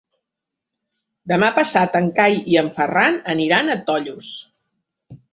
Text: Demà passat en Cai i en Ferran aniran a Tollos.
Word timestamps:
Demà 1.31 1.49
passat 1.57 1.97
en 1.99 2.07
Cai 2.19 2.39
i 2.53 2.57
en 2.61 2.71
Ferran 2.77 3.19
aniran 3.35 3.69
a 3.69 3.77
Tollos. 3.91 4.31